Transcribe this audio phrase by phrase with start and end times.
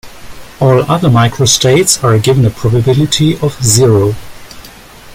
[0.59, 4.15] All other microstates are given a probability of zero.